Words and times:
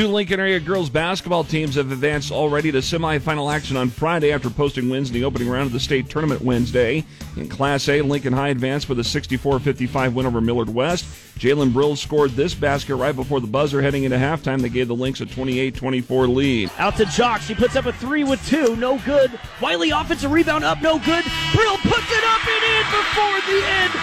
Two 0.00 0.08
Lincoln 0.08 0.40
area 0.40 0.58
girls 0.58 0.88
basketball 0.88 1.44
teams 1.44 1.74
have 1.74 1.92
advanced 1.92 2.32
already 2.32 2.72
to 2.72 2.78
semifinal 2.78 3.54
action 3.54 3.76
on 3.76 3.90
Friday 3.90 4.32
after 4.32 4.48
posting 4.48 4.88
wins 4.88 5.10
in 5.10 5.14
the 5.14 5.24
opening 5.24 5.46
round 5.46 5.66
of 5.66 5.74
the 5.74 5.78
state 5.78 6.08
tournament 6.08 6.40
Wednesday. 6.40 7.04
In 7.36 7.50
Class 7.50 7.86
A, 7.86 8.00
Lincoln 8.00 8.32
High 8.32 8.48
advanced 8.48 8.88
with 8.88 8.98
a 8.98 9.02
64-55 9.02 10.14
win 10.14 10.24
over 10.24 10.40
Millard 10.40 10.72
West. 10.72 11.04
Jalen 11.38 11.74
Brill 11.74 11.96
scored 11.96 12.30
this 12.30 12.54
basket 12.54 12.96
right 12.96 13.14
before 13.14 13.40
the 13.40 13.46
buzzer 13.46 13.82
heading 13.82 14.04
into 14.04 14.16
halftime. 14.16 14.62
They 14.62 14.70
gave 14.70 14.88
the 14.88 14.94
Lynx 14.94 15.20
a 15.20 15.26
28-24 15.26 16.34
lead. 16.34 16.70
Out 16.78 16.96
to 16.96 17.04
Jock. 17.04 17.42
She 17.42 17.54
puts 17.54 17.76
up 17.76 17.84
a 17.84 17.92
three 17.92 18.24
with 18.24 18.42
two. 18.48 18.76
No 18.76 18.98
good. 19.00 19.38
Wiley 19.60 19.90
offensive 19.90 20.32
rebound 20.32 20.64
up. 20.64 20.80
No 20.80 20.98
good. 20.98 21.24
Brill 21.52 21.76
puts 21.76 22.10
it 22.10 22.24
up 22.24 22.48
and 22.48 22.64
in 22.64 22.84
before 22.90 23.40
the 23.52 23.66
end 23.68 23.94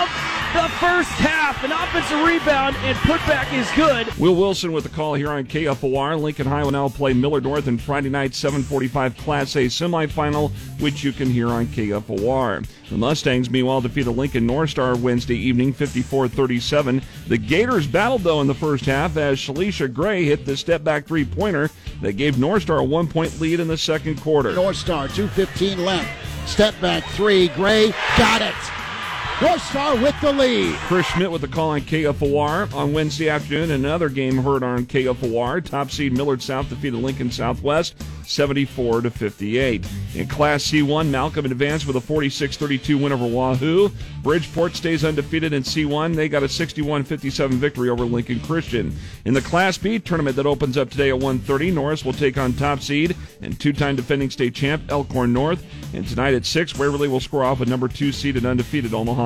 of 0.00 0.33
the 0.54 0.68
first 0.78 1.10
half. 1.10 1.64
An 1.64 1.72
offensive 1.72 2.24
rebound 2.24 2.76
and 2.82 2.96
putback 2.98 3.52
is 3.52 3.68
good. 3.72 4.06
Will 4.18 4.36
Wilson 4.36 4.70
with 4.70 4.84
the 4.84 4.90
call 4.90 5.14
here 5.14 5.30
on 5.30 5.44
KFOR. 5.44 6.20
Lincoln 6.20 6.46
High 6.46 6.62
will 6.62 6.70
now 6.70 6.88
play 6.88 7.12
Millard 7.12 7.42
North 7.42 7.66
in 7.66 7.76
Friday 7.76 8.08
night 8.08 8.30
7:45 8.34 9.16
Class 9.16 9.56
A 9.56 9.64
semifinal, 9.66 10.52
which 10.80 11.02
you 11.02 11.12
can 11.12 11.28
hear 11.28 11.48
on 11.48 11.66
KFOR. 11.66 12.64
The 12.88 12.96
Mustangs, 12.96 13.50
meanwhile, 13.50 13.80
defeated 13.80 14.12
Lincoln 14.12 14.46
North 14.46 14.70
Star 14.70 14.96
Wednesday 14.96 15.36
evening 15.36 15.74
54-37. 15.74 17.02
The 17.26 17.38
Gators 17.38 17.88
battled 17.88 18.22
though 18.22 18.40
in 18.40 18.46
the 18.46 18.54
first 18.54 18.84
half 18.84 19.16
as 19.16 19.38
Shalisha 19.38 19.92
Gray 19.92 20.24
hit 20.24 20.46
the 20.46 20.56
step 20.56 20.84
back 20.84 21.04
three 21.06 21.24
pointer 21.24 21.68
that 22.00 22.12
gave 22.12 22.38
North 22.38 22.62
Star 22.62 22.78
a 22.78 22.84
one 22.84 23.08
point 23.08 23.40
lead 23.40 23.58
in 23.58 23.66
the 23.66 23.78
second 23.78 24.20
quarter. 24.20 24.52
North 24.52 24.76
Star 24.76 25.08
2:15 25.08 25.84
left. 25.84 26.08
Step 26.48 26.80
back 26.80 27.04
three. 27.10 27.48
Gray 27.48 27.92
got 28.16 28.40
it. 28.40 28.83
North 29.42 29.62
Star 29.64 29.96
with 29.96 30.18
the 30.20 30.32
lead. 30.32 30.76
Chris 30.76 31.04
Schmidt 31.06 31.30
with 31.30 31.40
the 31.40 31.48
call 31.48 31.70
on 31.70 31.80
KFOR 31.80 32.72
on 32.72 32.92
Wednesday 32.92 33.28
afternoon. 33.28 33.72
Another 33.72 34.08
game 34.08 34.38
heard 34.38 34.62
on 34.62 34.86
KFOR. 34.86 35.64
Top 35.64 35.90
seed 35.90 36.12
Millard 36.12 36.40
South 36.40 36.68
defeated 36.68 36.98
Lincoln 36.98 37.32
Southwest 37.32 37.96
74 38.26 39.02
to 39.02 39.10
58. 39.10 39.86
In 40.14 40.28
Class 40.28 40.62
C1, 40.62 41.08
Malcolm 41.08 41.46
advanced 41.46 41.86
with 41.86 41.96
a 41.96 42.00
46-32 42.00 43.02
win 43.02 43.12
over 43.12 43.26
Wahoo. 43.26 43.90
Bridgeport 44.22 44.76
stays 44.76 45.04
undefeated 45.04 45.52
in 45.52 45.64
C1. 45.64 46.14
They 46.14 46.28
got 46.28 46.44
a 46.44 46.46
61-57 46.46 47.50
victory 47.54 47.90
over 47.90 48.04
Lincoln 48.04 48.38
Christian. 48.40 48.96
In 49.24 49.34
the 49.34 49.42
Class 49.42 49.76
B 49.76 49.98
tournament 49.98 50.36
that 50.36 50.46
opens 50.46 50.78
up 50.78 50.90
today 50.90 51.10
at 51.10 51.18
1:30, 51.18 51.72
Norris 51.72 52.04
will 52.04 52.12
take 52.12 52.38
on 52.38 52.52
top 52.52 52.80
seed 52.80 53.16
and 53.42 53.58
two-time 53.58 53.96
defending 53.96 54.30
state 54.30 54.54
champ 54.54 54.84
Elkhorn 54.90 55.32
North. 55.32 55.64
And 55.92 56.06
tonight 56.06 56.34
at 56.34 56.46
6, 56.46 56.78
Waverly 56.78 57.08
will 57.08 57.20
score 57.20 57.44
off 57.44 57.60
a 57.60 57.66
number 57.66 57.88
2 57.88 58.12
seeded 58.12 58.46
undefeated 58.46 58.94
Omaha 58.94 59.23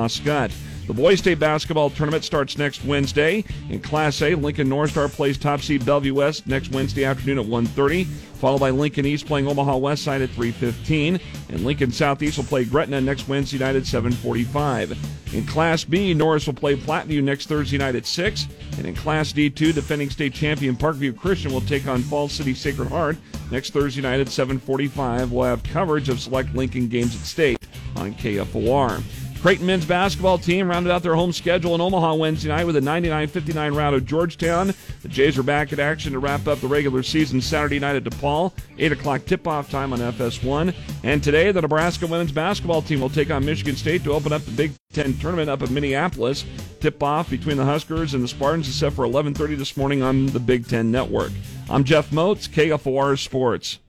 The 0.89 0.95
Boys 0.95 1.19
State 1.19 1.37
basketball 1.37 1.91
tournament 1.91 2.23
starts 2.23 2.57
next 2.57 2.83
Wednesday. 2.83 3.43
In 3.69 3.79
Class 3.79 4.23
A, 4.23 4.33
Lincoln 4.33 4.67
North 4.67 4.89
Star 4.89 5.07
plays 5.07 5.37
top 5.37 5.61
seed 5.61 5.85
Bellevue 5.85 6.15
West 6.15 6.47
next 6.47 6.71
Wednesday 6.71 7.05
afternoon 7.05 7.37
at 7.37 7.45
1.30, 7.45 8.07
followed 8.07 8.59
by 8.59 8.71
Lincoln 8.71 9.05
East 9.05 9.27
playing 9.27 9.47
Omaha 9.47 9.77
West 9.77 10.03
Side 10.03 10.23
at 10.23 10.31
3.15, 10.31 11.21
and 11.49 11.63
Lincoln 11.63 11.91
Southeast 11.91 12.37
will 12.37 12.45
play 12.45 12.65
Gretna 12.65 12.99
next 12.99 13.27
Wednesday 13.27 13.59
night 13.59 13.75
at 13.75 13.83
7.45. 13.83 14.97
In 15.35 15.45
Class 15.45 15.83
B, 15.83 16.15
Norris 16.15 16.47
will 16.47 16.55
play 16.55 16.75
Platteview 16.75 17.21
next 17.21 17.47
Thursday 17.47 17.77
night 17.77 17.93
at 17.93 18.07
6, 18.07 18.47
and 18.79 18.87
in 18.87 18.95
Class 18.95 19.31
D2, 19.31 19.75
defending 19.75 20.09
state 20.09 20.33
champion 20.33 20.75
Parkview 20.75 21.15
Christian 21.15 21.53
will 21.53 21.61
take 21.61 21.85
on 21.85 22.01
Falls 22.01 22.31
City 22.31 22.55
Sacred 22.55 22.87
Heart 22.87 23.17
next 23.51 23.73
Thursday 23.73 24.01
night 24.01 24.21
at 24.21 24.27
7.45. 24.27 25.29
We'll 25.29 25.43
have 25.43 25.61
coverage 25.61 26.09
of 26.09 26.19
select 26.19 26.55
Lincoln 26.55 26.87
games 26.87 27.15
at 27.15 27.21
state 27.21 27.67
on 27.95 28.15
KFOR. 28.15 29.03
Creighton 29.41 29.65
men's 29.65 29.85
basketball 29.85 30.37
team 30.37 30.69
rounded 30.69 30.91
out 30.91 31.01
their 31.01 31.15
home 31.15 31.31
schedule 31.31 31.73
in 31.73 31.79
Omaha 31.79 32.15
Wednesday 32.15 32.49
night 32.49 32.65
with 32.65 32.75
a 32.75 32.81
99-59 32.81 33.73
rout 33.73 33.93
of 33.93 34.05
Georgetown. 34.05 34.73
The 35.01 35.07
Jays 35.07 35.37
are 35.37 35.43
back 35.43 35.71
in 35.71 35.79
action 35.79 36.11
to 36.11 36.19
wrap 36.19 36.45
up 36.45 36.59
the 36.59 36.67
regular 36.67 37.03
season 37.03 37.39
Saturday 37.39 37.79
night 37.79 37.95
at 37.95 38.03
DePaul. 38.03 38.51
8 38.77 38.91
o'clock 38.91 39.23
tip-off 39.25 39.69
time 39.69 39.93
on 39.93 39.99
FS1. 39.99 40.75
And 41.03 41.23
today, 41.23 41.53
the 41.53 41.61
Nebraska 41.61 42.05
women's 42.05 42.33
basketball 42.33 42.81
team 42.81 42.99
will 42.99 43.09
take 43.09 43.31
on 43.31 43.45
Michigan 43.45 43.77
State 43.77 44.03
to 44.03 44.11
open 44.11 44.33
up 44.33 44.43
the 44.43 44.51
Big 44.51 44.73
Ten 44.91 45.13
tournament 45.19 45.49
up 45.49 45.61
in 45.61 45.73
Minneapolis. 45.73 46.43
Tip-off 46.81 47.29
between 47.29 47.55
the 47.55 47.65
Huskers 47.65 48.13
and 48.13 48.21
the 48.21 48.27
Spartans 48.27 48.67
is 48.67 48.75
set 48.75 48.91
for 48.91 49.05
11.30 49.05 49.57
this 49.57 49.77
morning 49.77 50.03
on 50.03 50.25
the 50.27 50.39
Big 50.39 50.67
Ten 50.67 50.91
Network. 50.91 51.31
I'm 51.69 51.85
Jeff 51.85 52.11
Moats, 52.11 52.45
KFOR 52.49 53.17
Sports. 53.17 53.79